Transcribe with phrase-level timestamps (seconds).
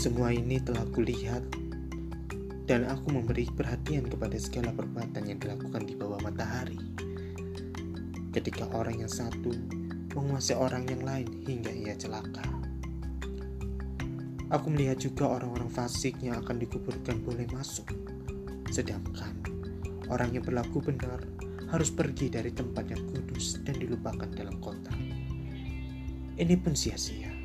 [0.00, 1.44] Semua ini telah kulihat
[2.64, 6.80] dan aku memberi perhatian kepada segala perbuatan yang dilakukan di bawah matahari.
[8.32, 9.52] Ketika orang yang satu
[10.16, 12.40] menguasai orang yang lain hingga ia celaka.
[14.48, 17.92] Aku melihat juga orang-orang fasik yang akan dikuburkan boleh masuk.
[18.72, 19.36] Sedangkan
[20.08, 21.20] orang yang berlaku benar
[21.68, 24.96] harus pergi dari tempat yang kudus dan dilupakan dalam kota.
[26.40, 27.39] Ini pun sia-sia.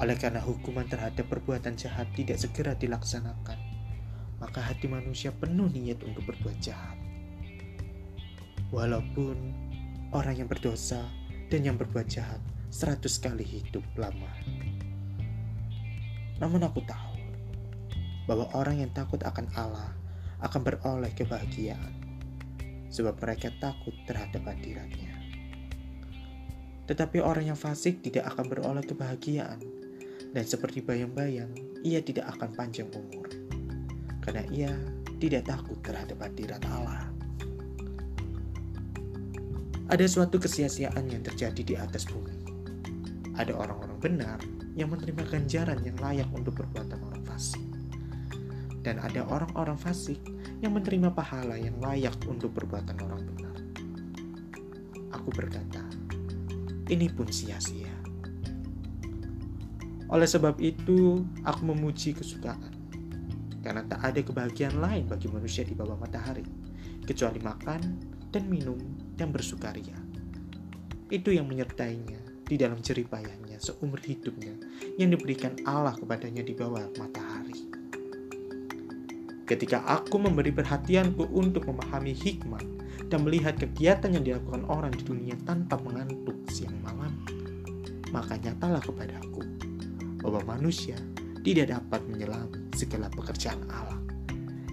[0.00, 3.60] Oleh karena hukuman terhadap perbuatan jahat tidak segera dilaksanakan,
[4.40, 6.96] maka hati manusia penuh niat untuk berbuat jahat.
[8.72, 9.36] Walaupun
[10.16, 11.04] orang yang berdosa
[11.52, 12.40] dan yang berbuat jahat
[12.72, 14.32] seratus kali hidup lama.
[16.40, 17.20] Namun aku tahu
[18.24, 19.92] bahwa orang yang takut akan Allah
[20.40, 21.92] akan beroleh kebahagiaan
[22.88, 25.12] sebab mereka takut terhadap hadiratnya.
[26.88, 29.60] Tetapi orang yang fasik tidak akan beroleh kebahagiaan
[30.30, 31.50] dan seperti bayang-bayang
[31.82, 33.26] ia tidak akan panjang umur
[34.22, 34.72] karena ia
[35.20, 37.10] tidak takut terhadap hadirat Allah.
[39.90, 42.32] Ada suatu kesia-siaan yang terjadi di atas bumi.
[43.34, 44.38] Ada orang-orang benar
[44.78, 47.64] yang menerima ganjaran yang layak untuk perbuatan orang fasik.
[48.80, 50.22] Dan ada orang-orang fasik
[50.62, 53.56] yang menerima pahala yang layak untuk perbuatan orang benar.
[55.20, 55.82] Aku berkata,
[56.88, 57.92] ini pun sia-sia.
[60.10, 62.74] Oleh sebab itu, aku memuji kesukaan.
[63.62, 66.42] Karena tak ada kebahagiaan lain bagi manusia di bawah matahari,
[67.06, 67.80] kecuali makan
[68.34, 68.78] dan minum
[69.14, 69.94] yang bersukaria.
[71.06, 74.58] Itu yang menyertainya di dalam jeripayahnya seumur hidupnya
[74.98, 77.70] yang diberikan Allah kepadanya di bawah matahari.
[79.46, 82.62] Ketika aku memberi perhatianku untuk memahami hikmah
[83.06, 87.14] dan melihat kegiatan yang dilakukan orang di dunia tanpa mengantuk siang malam,
[88.14, 89.69] maka nyatalah kepadaku
[90.20, 90.96] bahwa manusia
[91.40, 94.00] tidak dapat menyelami segala pekerjaan Allah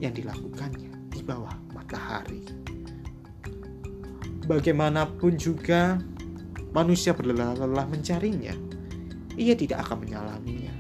[0.04, 2.44] yang dilakukannya di bawah matahari
[4.48, 6.00] bagaimanapun juga
[6.72, 8.56] manusia berlelah-lelah mencarinya,
[9.36, 10.74] ia tidak akan menyalaminya.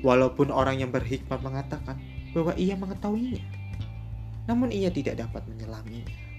[0.00, 1.98] Walaupun orang yang berhikmat mengatakan
[2.32, 3.44] bahwa ia mengetahuinya,
[4.48, 6.29] namun ia tidak dapat menyelaminya.